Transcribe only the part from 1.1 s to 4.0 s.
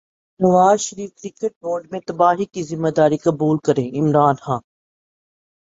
cricket board میں تباہی کی ذمہ داری قبول کریں